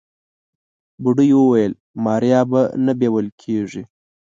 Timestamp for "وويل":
1.39-1.71